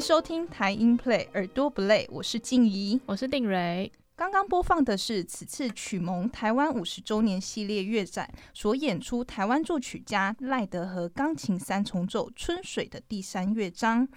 [0.00, 3.92] 迎收听台音 Play 耳朵不累，我是静怡，我是定蕊。
[4.16, 14.08] 刚刚播放的是此次曲盟台湾五十周年系列乐展所演出台湾作曲家赖德和钢琴三重奏《春水》的第三乐章。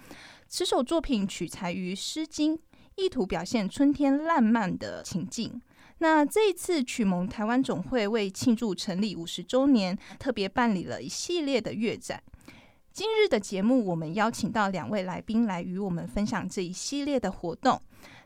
[0.48, 2.56] 此首作品取材于《诗经》，
[2.96, 5.60] 意图表现春天烂漫的情境。
[5.98, 12.22] 那这一次曲盟台湾总会为庆祝成立五十周年，特别办理了一系列的乐展。
[12.94, 17.82] 今日的节目，我们邀请到两位来宾来与我们分享这一系列的活动。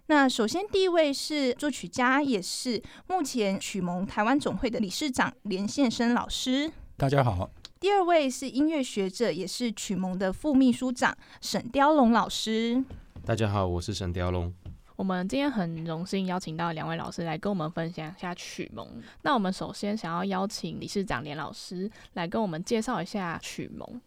[0.08, 6.70] 那首先，第一位是作曲家，也是目前曲盟台湾总会的理事长连宪生老师。
[6.98, 7.50] 大家好。
[7.80, 12.84] 第二位是音乐学者，也是曲盟的副秘书长沈雕龙老师。
[13.24, 14.52] 大家好，我是沈雕龙。
[14.96, 18.86] 我们今天很荣幸邀请到两位老师来跟我们分享一下曲盟。
[19.22, 23.98] 那我们首先想要邀请理事长连老师来跟我们介绍一下曲盟。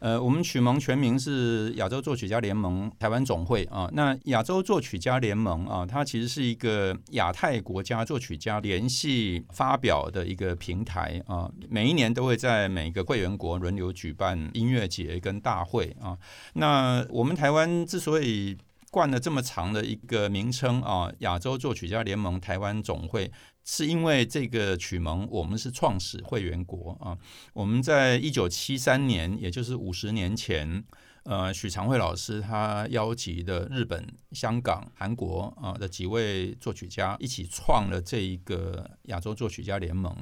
[0.00, 3.88] 呃，我们曲盟全名是亚洲作曲家联盟台湾总会啊。
[3.92, 11.50] 那亚洲作曲家联盟啊，它其实是一个亚太国家作曲家联系发表的一个平台啊。
[11.68, 16.16] 每一年都会在每个会员国轮流举办音乐节跟大会啊。
[16.54, 18.56] 那我们台湾之所以
[18.90, 23.30] 冠了这么长的一个名称啊，亚洲作曲家联盟台湾总会，
[23.70, 27.18] 是因为这个曲盟我们是创始会员国啊。
[27.52, 30.82] 我们在一九七三年，也就是五十年前，
[31.24, 40.16] 呃，许长惠老师他邀集的日本、香港、韩国啊的几位作曲家一起创了这一个亚洲作曲家联盟。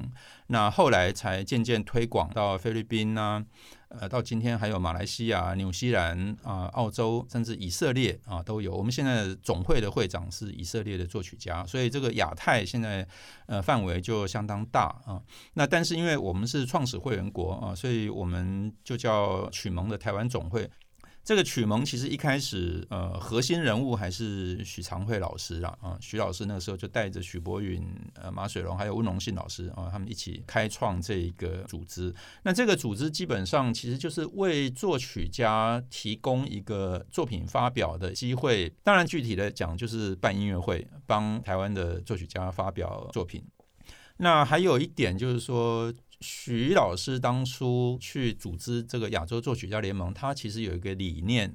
[0.49, 3.47] 那后来才渐渐推广到菲律宾呐。
[3.89, 8.75] 呃，到今天还有马来西亚、纽西兰啊、澳洲，甚至以色列啊都有。
[8.77, 13.07] 我们现在总会的会长是以色列的作曲家，所以这个亚太现在
[13.47, 15.23] 呃范围就相当大啊。
[15.55, 20.69] 那但是因为我们是创始会员国啊，所以我们就叫曲盟的台湾总会。
[21.27, 32.15] 这个曲盟其实一开始，呃，核心人物还是许长惠老师啊，啊，许老师那个时候就带着许博允、呃，马水龙还有温荣信老师啊，他们一起开创这一个组织。
[32.45, 38.73] 那这个组织基本上其实就是为作曲家提供一个作品发表的机会。
[38.85, 43.45] 当然，具体的讲就是办音乐会，帮台湾的作曲家发表作品。
[44.19, 45.93] 那还有一点就是说。
[46.21, 51.55] 徐老师当初去组织这个亚洲作曲家联盟，他其实有一个理念。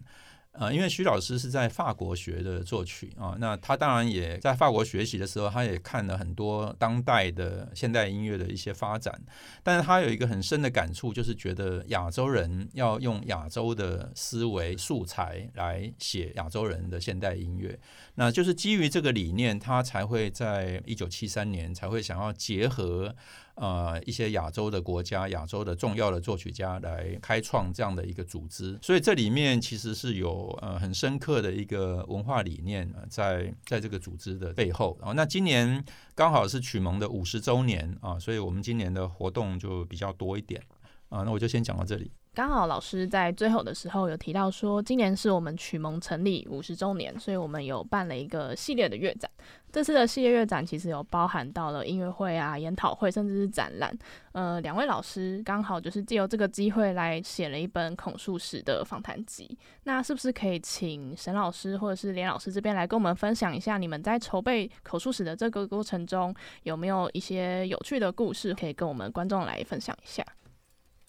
[0.53, 9.17] 呃，因为徐老师是在法国学的作曲啊，那他当然也在法国学习的时候，他也看了很多当代的现代音乐的一些发展。
[9.63, 17.79] 但是他有一个很深的感触，就是觉得亚洲人要用亚洲的思维素材来写亚洲人的现代音乐。
[18.15, 23.15] 那就是基于这个理念，他才会在一九七三年才会想要结合
[23.55, 28.77] 呃一些亚洲的国家、亚洲的重要的作曲家来开创这样的一个组织。
[28.81, 30.49] 所以这里面其实是有。
[30.61, 35.11] 呃，很深刻的一个文化理念在在这个组织的背后啊。
[35.13, 40.61] 那今年刚好是曲蒙的五十周年啊，所以我们今年的活动就比较多一点
[41.09, 41.23] 啊。
[41.23, 42.11] 那我就先讲到这里。
[42.33, 49.29] 刚好老师在最后的时候有提到说，今年是我们曲盟成立五十周年，所以我们有办了一个系列的乐展。
[49.69, 53.93] 这次的系列乐展其实有包含到了音乐会啊、研讨会，甚至是展览。
[54.31, 59.57] 呃，两位老师刚好就是借由这个机会来写了一本孔述史的访谈集。
[59.83, 70.25] 那是不是可以请沈老师或者是连老师这边来跟我们分享一下，你们在筹备口述史的这个过程中有没有一些有趣的故事，可以跟我们观众来分享一下？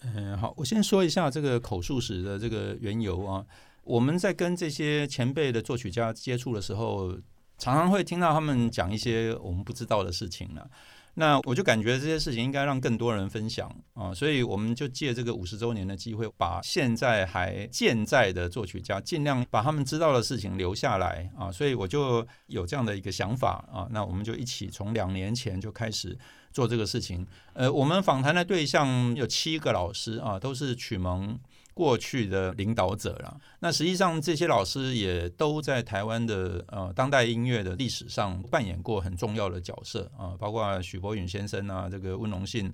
[0.04, 3.44] 嗯，好，我先说一下这个口述史的这个缘由啊。
[3.84, 7.12] 我们在跟这些前辈的作曲家接触的时候，
[7.58, 10.68] 常常会听到他们讲一些我们不知道的事情了。
[11.14, 21.52] 那我就感觉这些事情应该让更多人分享啊，所以我们就借这个五十周年的机会，把现在还健在的作曲家尽量把他们知道的事情留下来啊。
[21.52, 23.86] 所以我就有这样的一个想法啊。
[23.90, 26.18] 那我们就一起从两年前就开始。
[26.52, 31.38] 做这个事情，呃，我们访谈的对象有七个老师啊，都是曲蒙
[31.74, 33.40] 过去的领导者了。
[33.60, 42.70] 那实际上这些老师也都在台湾的呃当代音乐的历史上扮演过很重要的角色啊，包括许博允先生啊，这个温荣信，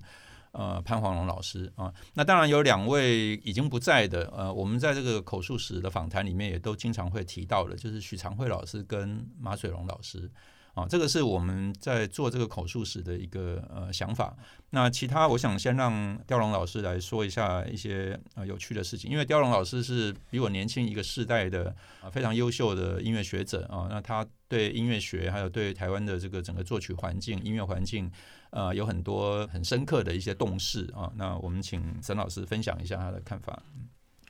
[0.51, 1.93] 呃，潘黄龙老师啊。
[2.13, 10.29] 那当然有两位已经不在的，呃，我们在这个口述史的访谈里面也都经常会提到的，就是许长惠老师跟马水龙老师。
[10.79, 14.35] 啊，这个是我们在做这个口述史的一个呃想法。
[14.69, 23.87] 那其他，我想先让刁龙老师来说一下一些呃有趣的事情，因为刁龙老师是比我年轻一个世代的啊非常优秀的音乐学者啊。
[23.89, 28.09] 那他对音乐学还有对台湾的这个整个作曲环境、音乐环境
[28.51, 31.11] 呃有很多很深刻的一些洞视啊。
[31.15, 33.61] 那我们请沈老师分享一下他的看法。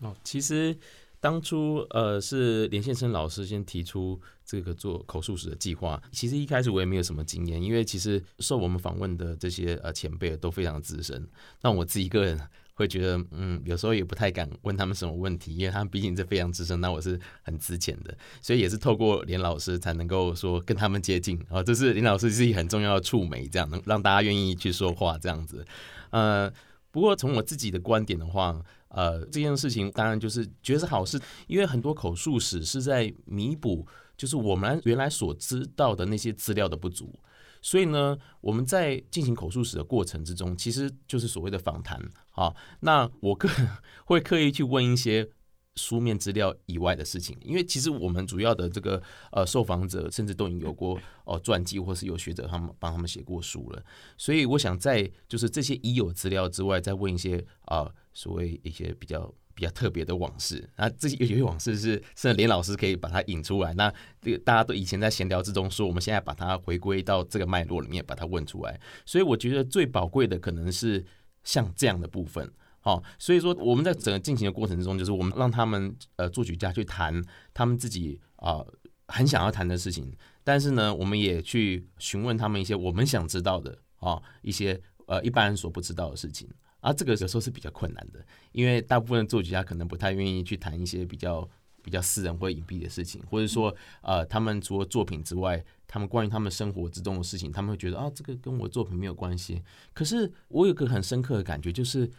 [0.02, 0.78] 哦，其实。
[1.22, 11.28] 当初呃是连先生老师先提出这个做口述史的计划，其实一开始我也没有什么经验，因为其实受我们访问的这些呃前辈都非常资深，
[11.62, 12.40] 那我自己一个人
[12.74, 25.66] 会觉得嗯有时候也不太敢问他们什么问题，因为他们毕竟是非常资深，那我是很资浅的，所以也是透过连老师才能够说跟他们接近啊，这是连老师是一个很重要的触媒，这样能让大家愿意去说话这样子，
[26.12, 26.52] 呃。
[26.92, 33.88] 不过从我自己的观点的话，呃，这件事情当然就是觉得是好事，因为很多口述史是在弥补，
[34.18, 37.18] 就是我们原来所知道的那些资料的不足。
[37.62, 42.00] 所以呢，我们在进行口述史的过程之中，其实就是所谓的访谈
[42.32, 42.56] 啊。
[42.82, 43.70] 那我个人
[44.06, 45.30] 会刻意去问一些。
[45.76, 49.02] 书面资料以外的事情，因为其实我们主要的这个
[49.32, 53.82] 呃受访者，甚至都已经有过哦传记，或是有学者他们帮他们写过书了。
[54.18, 57.90] 所以我想在就是这些已有资料之外，再问一些啊
[58.20, 60.70] 所谓一些比较比较特别的往事。
[60.76, 63.74] 那这些有些往事是甚至连老师可以把它引出来。
[63.76, 68.78] 那这个大家都以前在闲聊之中说，我们现在把它回归到这个脉络里面，把它问出来。
[69.06, 71.06] 所以我觉得最宝贵的可能是
[71.46, 72.52] 像这样的部分。
[72.82, 77.24] 好，所以说我们在整个进行的过程之中，就是我们让他们呃作曲家去谈
[77.54, 78.62] 他们自己啊
[79.08, 80.14] 很想要谈的事情，
[80.44, 86.50] 但是呢，我们也去询问他们一些我们想知道的啊一些呃一般人所不知道的事情，
[86.80, 91.48] 啊这个有时候是比较困难的，因为大部分作曲家可能不太愿意去谈一些比较
[91.82, 99.62] 比较私人或隐蔽的事情，或者说呃他们除了作品之外，他们关于他们生活之中的事情，他们会觉得啊这个跟我作品没有关系。
[99.94, 102.10] 可是我有个很深刻的感觉就是。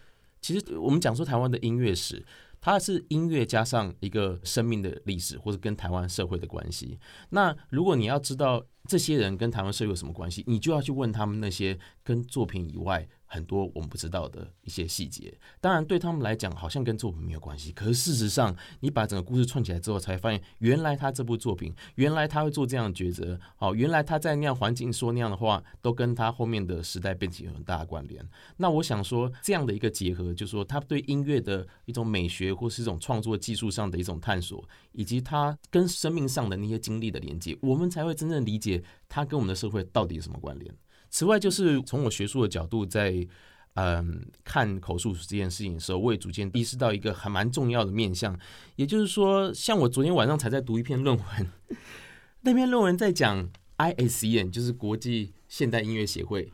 [0.42, 2.24] 其实我们讲说台湾的音乐史，
[2.62, 6.98] 它是音乐加上一个生命的历史，或者跟台湾社会的关系。
[7.28, 13.06] 那如果你要知道这些人跟台湾社会有什么关系，你就要去问他们那些跟作品以外。
[13.32, 17.70] 很多我们不知道的一些细节，当然对他们来讲好像跟作品没有关系。
[17.70, 23.38] 可是事实上，你把整个故事串起来之后，才发现原来他这部作品，原来他会做这样的抉择。
[23.54, 28.28] 好，原来他在那样环境说那样的话，都跟他后面的时代背景有很大的关联。
[28.56, 40.74] 那我想说，这样的一个结合，就是说他对音乐的一种美学，或是一种创作技术上的一种探索，以及他跟生命上的那些经历的连接，我们才会真正理解他跟我们的社会到底有什么关联。
[41.10, 43.26] 此外，就是从我学术的角度，在
[43.74, 48.38] 嗯看口述这件事情的时候，我也逐渐意识到一个还蛮重要的面向，
[48.76, 51.50] 也就是说，像我昨天晚上才在读一篇论文，
[52.42, 53.48] 那篇论文在讲
[53.78, 56.52] ISEN，就是国际现代音乐协会，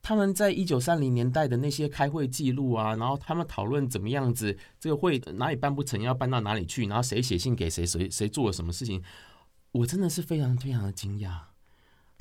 [0.00, 9.02] 他们在一九三零年代的那些开会记录啊，然后他们讨论怎么样子，这个会哪里办不成，要办到哪里去，然后谁写信给谁，谁谁做了什么事情，
[9.72, 11.47] 我真的是非常非常的惊讶。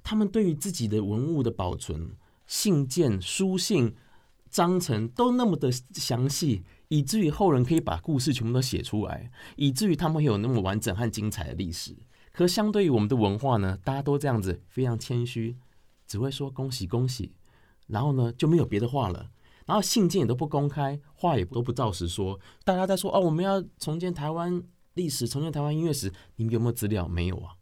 [0.10, 2.16] 他们对于自己的文物的保存、
[2.46, 3.94] 信件、书信、
[4.50, 11.94] 章程都那么的详细，以至于后人可以把故事全部都写出来，以至于他们有那么完整和精彩的历史。
[12.32, 15.58] 可相对于我们的文化呢，大家都这样子非常谦虚，
[16.08, 17.34] 只会说恭喜恭喜，
[17.88, 19.30] 然后呢就没有别的话了。
[19.66, 22.40] 然后信件也都不公开，话也都不照实说。
[22.64, 24.64] 大家在说哦，我们要重建台湾
[24.94, 27.10] 历史，重建台湾音乐史，你们有没有资料？
[27.10, 27.58] 没有啊。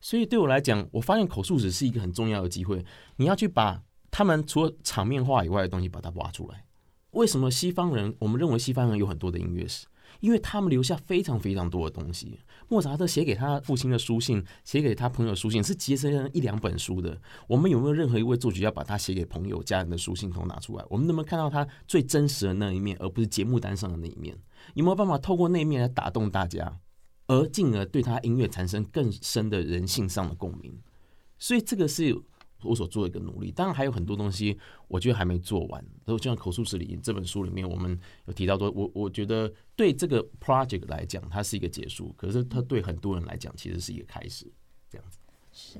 [0.00, 2.84] 所以对我来讲，我发现口述史是一个很重要的机会。
[3.16, 6.64] 你要去把他们除了场面化以外的东西把它挖出来。
[7.12, 8.14] 为什么西方人？
[8.18, 9.86] 我们认为西方人有很多的音乐史，
[10.20, 12.38] 因为他们留下非常非常多的东西。
[12.68, 17.18] 莫扎特写给他父亲的书信，写给他朋友书信，是集成一两本书的。
[17.46, 20.84] 我们有没有任何一位作曲家把他写给朋友、家人的书信都拿出来？
[20.90, 24.36] 我们能不能看到他最真实的那一面，而不是节目单上的那一面？
[24.74, 26.78] 有没有办法透过那一面来打动大家？
[27.28, 30.76] 而进而对他音乐产生更深的人性上的共鸣，
[31.38, 32.18] 所以这个是
[32.62, 33.52] 我所做的一个努力。
[33.52, 34.58] 当然还有很多东西，
[34.88, 35.80] 我觉得还没做完。
[36.04, 44.50] 然后就像口述史里这本书里面，我们有提到说，我我觉得对这个 project 来讲，它是一个结束；可是它对很多人来讲，其实是一个开始。
[44.90, 45.18] 这样子
[45.52, 45.78] 是。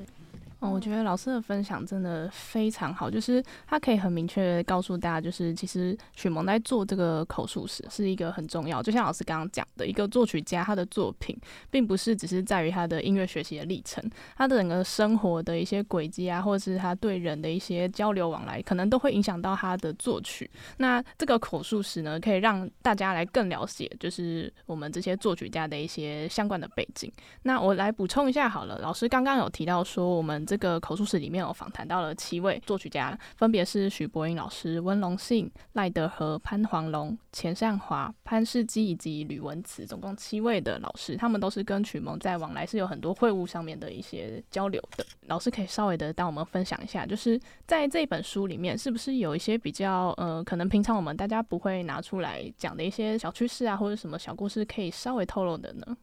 [0.61, 11.38] 哦，我觉得老师的分享真的非常好，就是他可以很明确告诉大家，就是其实许萌在做这个口述史是一个很重要，就像老师刚刚讲的，一个作曲家他的作品，
[11.71, 14.03] 并不是只是在于他的音乐学习的历程，
[14.37, 20.50] 他的整个生活的一些轨迹啊，或者是他对人的一些交流往来，可能都会影响到他的作曲。
[20.79, 27.12] 那这个口述史呢，可以让大家来更了解，就是我们这些作曲家的一些相关的背景。
[27.43, 30.48] 那我来补充一下好了，老师刚刚有提到说我们。
[30.49, 45.05] 这个口述史里面有访谈到了七位作曲家，分别是许博英老师、温龙信、赖德和、潘黄龙、钱善华、潘世基以及吕文慈，总共七位的老师，他们都是跟曲蒙在往来是有很多会务上面的一些交流的。
[45.26, 55.97] 老师可以稍微的带我们分享一下，就是在这本书里面，是不是有一些比较呃，可能平常我们大家不会拿出来讲的一些小趋势啊，或者什么小故事，可以稍微透露的呢？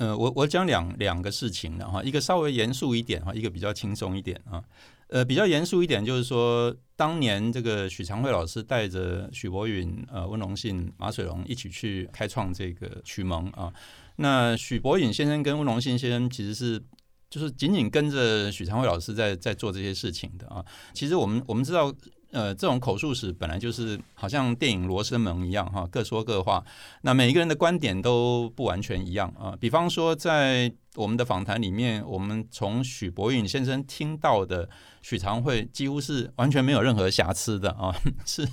[0.00, 4.64] 呃，我我讲两两个事情的哈，一个稍微严肃一点哈，一个比较轻松一点啊。
[5.08, 13.70] 呃，比较严肃一点就是说，当年这个许长惠老师带着许博允、呃温荣信、马水龙一起去开创这个曲盟啊。
[14.16, 16.82] 那许博允先生跟温荣信先生其实是
[17.28, 20.64] 就是紧紧跟着许长惠老师在在做这些事情的啊。
[20.94, 21.94] 其实我们我们知道。
[22.32, 26.64] 呃，这种口述史本来就是好像电影《罗生门》一样哈，各说各话。
[27.02, 29.56] 那每一个人的观点都不完全一样啊。
[29.58, 34.68] 比方说，在我们的访谈里面，我们从许博允先生听到的
[35.02, 37.92] 许长惠几乎是完全没有任何瑕疵的啊，
[38.24, 38.46] 是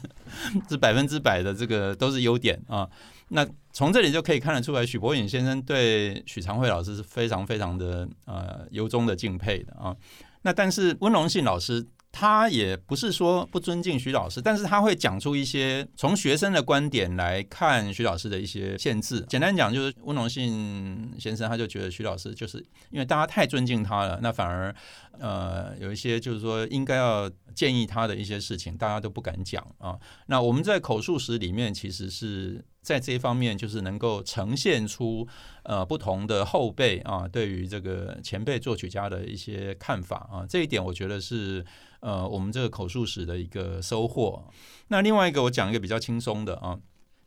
[0.68, 2.90] 是百分之百的这个都是优点啊。
[3.30, 9.96] 那从这里就可以看得出来，许博允先生对许长惠老师是非常非常的呃由衷的敬佩的啊。
[10.42, 11.86] 那但是温荣信老师。
[12.20, 19.24] 他也不是说不尊敬徐老师，但是他会讲出一些从学生的观点来看徐老师的一些限制。
[19.30, 22.58] 简单讲，就是温荣信先生他就觉得徐老师就是
[22.90, 24.74] 因为大家太尊敬他了，那反而
[25.20, 29.96] 呃有一些就是说应该要建议他的一些事情，大家都不敢讲啊。
[30.26, 35.28] 那我们在口述史里面其实是在这一方面就是能够呈现出
[35.64, 41.66] 呃不同的后辈啊对于这个前辈作曲家的一些看法啊，这一点我觉得是。
[42.00, 44.48] 呃，我们这个口述史的一个收获。
[44.90, 46.78] 那另外一个，我讲一个比较轻松的啊，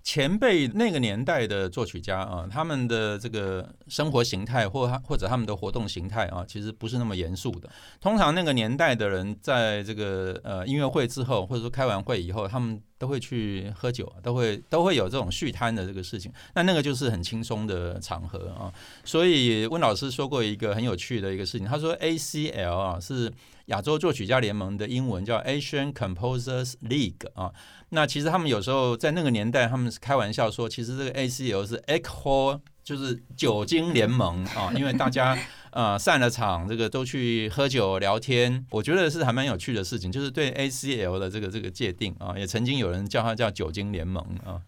[0.05, 7.69] 前辈那个年代的作曲家啊，他们的这个生活形态或或者他们的活动形态啊，其实不是那么严肃的。
[8.01, 16.31] 通常那个年代的人，在这个呃音乐会之后，或者说开完会以后，他们都会去喝酒，都会都会有这种续摊的这个事情。
[16.55, 18.71] 那那个就是很轻松的场合啊。
[19.03, 23.33] 所以温老师说过一个很有趣的一个事情，他说 ACL 啊是。
[23.67, 27.53] 亚洲作曲家联盟的英文叫 Asian Composers League 啊，
[27.91, 35.39] 那其实他们有时候在那个年代，他们是开玩笑说，其实这个 ACL 是 Alcohol，就是酒精联盟啊，因为大家
[35.73, 44.63] 呃散了场，这个都去喝酒聊天，我觉得是还蛮有趣的事情，就是对 ACL 的这个这个界定啊，也曾经有人叫它叫酒精联盟啊。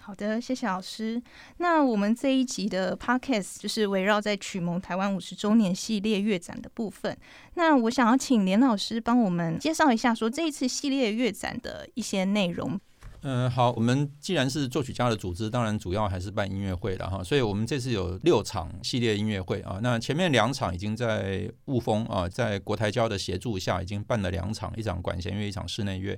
[0.00, 1.20] 好的，谢谢老师。
[1.56, 7.18] 那我们这一集的 podcast 就是围绕在曲蒙台湾五十周年系列乐展的部分。
[7.54, 12.80] 那我想要请连老师帮我们介绍一下，说这一次系列乐展的一些内容。
[13.28, 17.24] 嗯，好，我们既然是作曲家的组织，当然主要还是办音乐会了哈。
[17.24, 19.80] 所以我们这次有六场系列音乐会啊。
[19.82, 26.16] 那前面两场已经在雾峰啊，在国台交的协助下，已经办了两场，一场管弦乐，一场室内乐。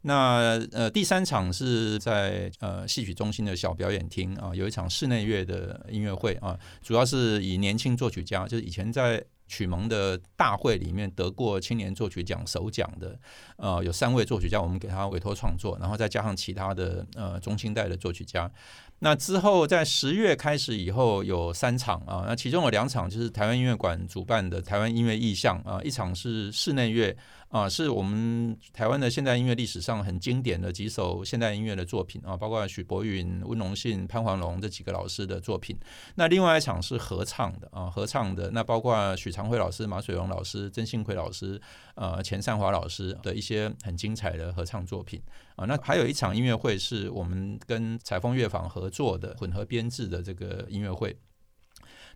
[0.00, 13.18] 那呃，第三场是在呃戏曲中心的小表演厅啊，有一场室内乐的音乐会啊，主要是以年轻作曲家，就是以前在曲蒙的大会里面得过青年作曲奖首奖的，
[13.56, 18.50] 呃，有三位作曲家，我们给他委托创作，然后再加上其他的呃中青代的作曲家。
[18.98, 27.16] 那之后在十月开始以后有三场啊，那其中有两场就是台湾音乐馆主办的台湾音乐意象啊，一场是室内乐。
[27.48, 35.78] 啊，是我们台湾的现代音乐历史上很经典的几首现代音乐的作品啊，包括许博允、温荣信、潘黄龙这几个老师的作品。
[36.16, 41.58] 那另外一场是合唱的啊，合唱的那包括许长辉老师、马水龙老师、曾兴奎老师、
[41.94, 45.22] 呃钱善华老师的一些很精彩的合唱作品
[45.54, 45.64] 啊。
[45.66, 51.16] 那还有一场音乐会是我们跟采风乐坊合作的混合编制的这个音乐会。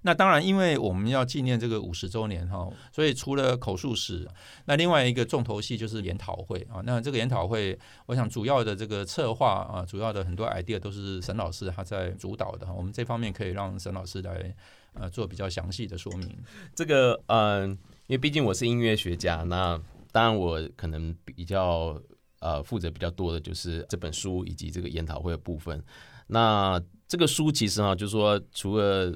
[0.03, 4.27] 那当然，因为我们要纪念这个五十周年哈，所以除了口述史，
[4.65, 6.81] 那另外一个重头戏就是研讨会啊。
[6.85, 12.67] 那这个研讨会，我想主要的这个策划啊，主要的很多 idea 都是沈老师他在主导的。
[12.73, 14.57] 我们这方面可以让沈老师来
[14.95, 16.35] 呃做比较详细的说明。
[16.75, 17.69] 这个嗯，
[18.07, 19.79] 因为毕竟我是音乐学家，那
[20.13, 22.01] 当然我可能比较
[22.39, 25.85] 呃负责比较多的就是这本书以及这个研讨会的部分。
[26.33, 29.13] 那这个书其实啊，就是说除了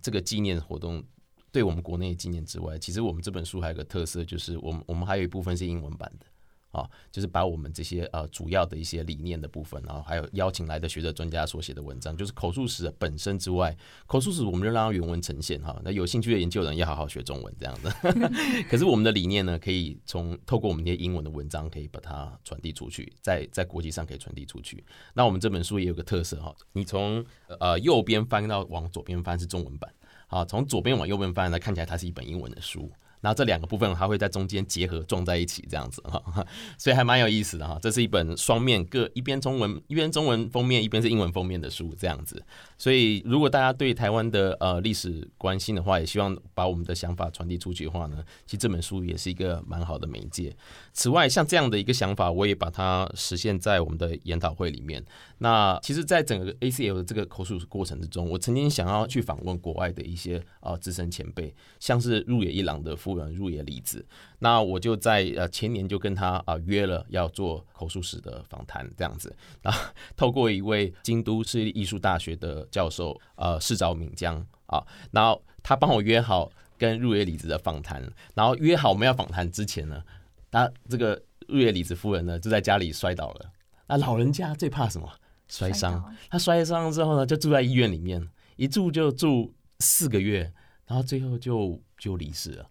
[0.00, 1.04] 这个纪念活动，
[1.52, 6.26] 对我们国内纪念之外，其实我们这本书还有个特色，就是我们我们还有一部分是英文版的，
[6.74, 13.74] 啊，就是把我们这些呃主要的一些理念的部分，然后还有邀请来的学者专家所写的文章，就是口述史本身之外，
[14.06, 15.80] 口述史我们就让它原文呈现哈。
[15.84, 17.90] 那有兴趣的研究人要好好学中文这样的。
[18.68, 24.84] 可是我们的理念呢，可以从透过我们那些英文的文章，可以把它传递出去，在在国际上可以传递出去。
[25.14, 27.24] 那我们这本书也有个特色哈，你从
[27.60, 29.88] 呃右边翻到往左边翻是中文版。
[30.28, 32.90] 啊，从左边往右边翻，那看起来它是一本英文的书。
[33.24, 37.78] 然后这两个部分还会在中间结合撞在一起，这样子哈， 所以还蛮有意思的哈。
[37.80, 42.44] 这是一本双面各一边中文一边中文封面，一边是英文封面的书，这样子。
[42.76, 50.54] 所以如果大家对台湾的呃历史关心的话，也希望把我们的想法传递出去的话呢，其实这本书也是一个蛮好的媒介。
[50.92, 55.02] 此外，像这样的一个想法，我也把它实现在我们的研讨会里面。
[55.38, 64.04] 那其实，在整个 ACL 的这个口述过程之中，我曾经想要去访问国外的一些啊资深前辈，像是入野一郎的夫人入野里子。
[64.40, 69.34] 那我就在呃前年就跟他啊约了要做口述史的访谈，这样子。
[69.62, 69.80] 然后
[70.16, 78.02] 透过一位京都市立艺术大学的教授呃市沼敏江啊，然后他帮我约好跟入野里子的访谈，
[78.34, 80.02] 然后约好我们要访谈之前呢，
[80.50, 83.52] 他这个入野里子夫人呢就在家里摔倒了。
[83.86, 85.08] 那老人家最怕什么？
[85.46, 86.02] 摔伤。
[86.30, 90.52] 他摔伤之后呢，就住在医院里面，一住就住四个月，
[90.86, 92.66] 然后最后就就离世了。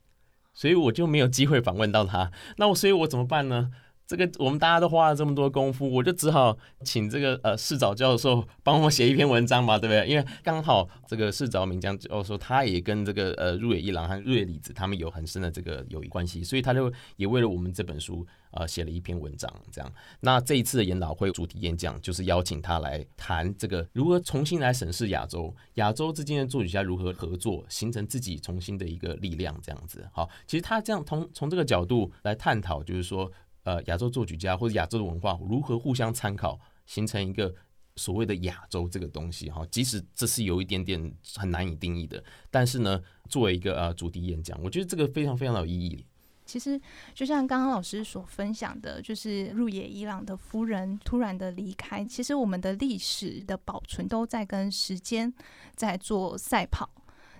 [0.53, 2.31] 所以我就没有机会访问到他。
[2.57, 3.71] 那我所以我怎么办呢？
[4.15, 10.07] 这个我们大家都花了这么多功夫，我就只好请这个呃市早教授 帮我写一篇文章嘛，对不对？
[10.07, 19.51] 因为刚好这个市早名将教授他也跟这个呃入野一郎和入野里子他们有很深的这个友谊关系，所以他就也为了我们这本书呃写了一篇文章。
[19.71, 29.59] 这样，那这一次的研讨会主题演讲就是邀请他来谈这个如何重新来审视亚洲，亚洲之间的作曲家如何合作，形成自己重新的一个力量。
[29.63, 33.31] 这样子，好，其实他这样从从这个角度来探讨，就是说。
[33.63, 37.53] 呃，亚洲作曲家或者亚洲的文化如何互相参考，形成一个
[37.95, 39.65] 所谓的亚洲这个东西哈？
[39.71, 46.05] 即使这是有一点点很难以定义的，但是呢，作为一个呃主题演讲，我觉得这个非常非常有意义。
[46.45, 46.79] 其实
[47.15, 55.33] 就像刚刚老师所分享的，就是入野伊朗的夫人突然的离开，其实我们的历史的保存都在跟时间
[55.73, 56.89] 在做赛跑。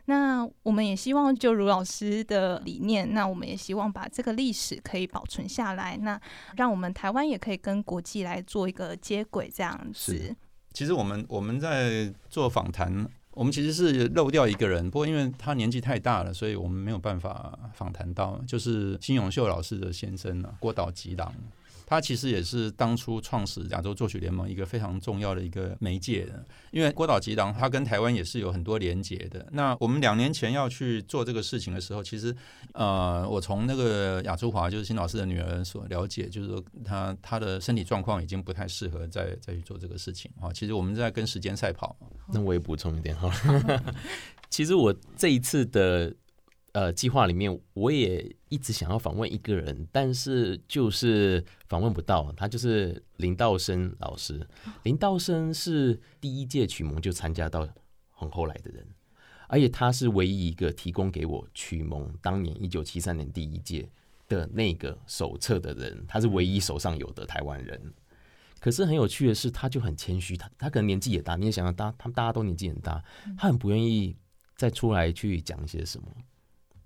[0.05, 6.19] 那我们也希望，就如老师的理念，那我们也希望把这个历史可以保存下来，那
[6.57, 10.35] 让我们台湾也可以跟国际来做一个接轨，这样子。
[10.73, 21.33] 其实我们我们在做访谈，我们其实是漏掉一个人，不过因为他年纪太大了，所以我们没有办法访谈到，就是金永秀老师的先生呢，郭岛吉郎。
[21.93, 29.45] 他其实也是当初创始亚洲作曲联盟一个非常重要的一个媒介的，因为郭导吉郎他跟台湾也是有很多连结的。
[29.51, 32.35] 那我们两年前要去做这个事情的时候，其实
[32.73, 40.51] 呃，我从那个亚洲华就是新老师的女儿所了解，就是说他他的身体状况已经不太适合再再去做这个事情啊。
[40.51, 41.95] 其实我们在跟时间赛跑。
[42.33, 43.29] 那我也补充一点哈，
[44.49, 46.11] 其实我这一次的。
[46.73, 52.31] 呃，计划里面我也一直想要访问一个人，但是就是访问不到。
[52.31, 54.47] 他就是林道生老师。
[54.81, 57.67] 林道生是第一届曲盟就参加到
[58.09, 58.87] 很后来的人，
[59.47, 63.87] 而且他是唯一一个提供给我曲盟当年一九七三年第一届
[64.27, 66.03] 的那个手册的人。
[66.07, 67.93] 他是唯一手上有的台湾人。
[68.59, 73.03] 可是很有趣的是，他就很谦虚，他他可能年纪也大，你也想想，大他们大家都年纪很大，
[73.37, 74.15] 他很不愿意
[74.55, 76.07] 再出来去讲一些什么。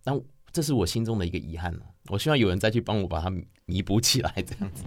[0.07, 0.17] 但
[0.53, 3.29] 这是我心中的一个遗憾我希望有人再去帮我把它
[3.65, 4.85] 弥补起来，这样子。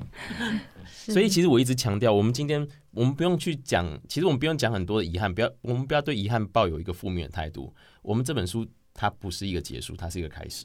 [1.13, 7.71] 所以其实我一直强调，我们今天我们不用去讲，其实我们不用讲很多的遗憾，不要我们不要对遗憾抱有一个负面的态度。
[8.01, 10.65] 我们这本书它不是一个结束，它是一个开始。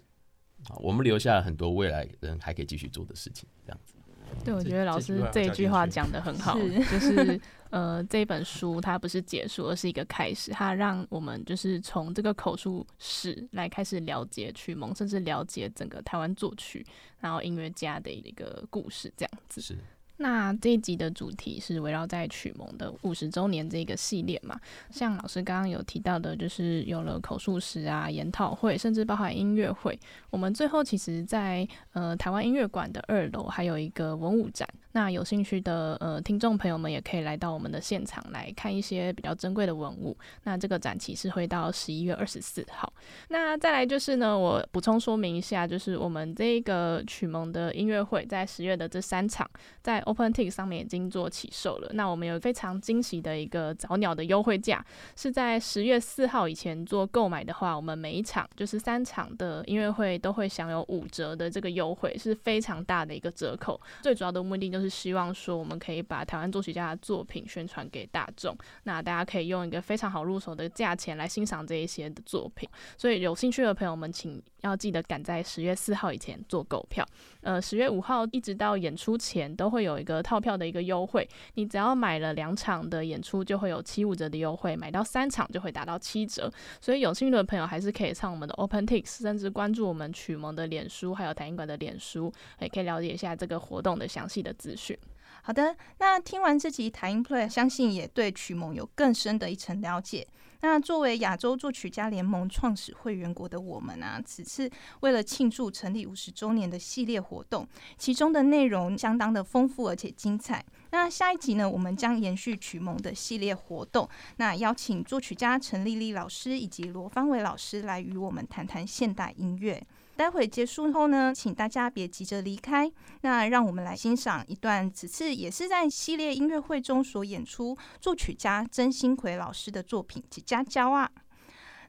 [0.70, 3.96] 啊，我们留下了很多未来人还可以继续做的事情，这样子。
[4.44, 7.40] 对，我觉得老师这一句话讲的很好，就是
[7.72, 16.86] 呃，这本书它不是结束，而是一个开始，它让我们就是从这个口述史来开始了解曲蒙，甚至了解整个台湾作曲，
[17.20, 19.62] 然后音乐家的一个故事，这样子。
[19.62, 19.76] 是。
[20.18, 24.58] 那这一集的主题是围绕在曲蒙的五十周年这个系列嘛？
[24.90, 30.00] 像老师刚刚有提到的，就是有了口述史啊、研讨会，甚至包含音乐会。
[30.30, 34.66] 我们最后其实，在呃台湾音乐馆的二楼还有一个文物展。
[34.94, 40.18] 那有兴趣的呃听众朋友们也可以来到我们的现场来看一些比较珍贵的文物。
[40.44, 42.92] 那这个展期是会到十一月二十四号。
[43.28, 49.46] 那再来就是呢，我补充说明一下，就是我们这个曲蒙的音乐会在十月的这三场
[49.82, 50.02] 在。
[50.06, 51.92] OpenTix 上面已经做起售了。
[51.94, 63.82] 那我们有非常惊喜的一个早鸟的优惠价，是在十月四号以前做购买的话，我们每一场就是三场的音乐会都会享有五折的这个优惠，是非常大的一个折扣。
[64.04, 72.70] 最主要的目的就是希望说，我们可以把台湾作曲家的作品宣传给大众，那大家可以用一个非常好入手的价钱来欣赏这一些的作品。
[72.96, 77.04] 所以有兴趣的朋友们，请要记得赶在十月四号以前做购票。
[77.42, 79.95] 呃，十月五号一直到演出前都会有。
[79.96, 86.52] 有一个套票的一个优惠，你只要买了两场的演出，就会有七五折的优惠；买到三场就会达到七折。
[86.82, 94.98] 所以有兴趣的朋友还是可以上我们的 OpenTix，甚至关注我们曲蒙的脸书，还有台音馆的脸书，也可以了解一下这个活动的详细的资讯。
[95.42, 100.28] 好的，那听完这集台音 Play，相信也对曲蒙有更深的一层了解。
[100.66, 104.68] 那作为亚洲作曲家联盟创始会员国的我们啊，此次
[105.02, 107.68] 为了庆祝成立五十周年的系列活动，
[108.00, 110.66] 其中的内容相当的丰富而且精彩。
[110.96, 119.86] 那下一集呢，我们将延续曲蒙的系列活动，那邀请作曲家陈丽丽老师以及罗方伟老师来与我们谈谈现代音乐。
[120.16, 122.90] 待会结束后呢，请大家别急着离开。
[123.24, 131.12] 那让我们来欣赏一段，此次也是在系列音乐会中所演出作曲家曾新奎老师的作品《几家娇》啊。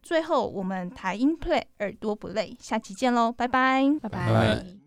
[0.03, 4.86] 最后，我们台音 play 耳朵不累，下期见喽，拜拜，拜拜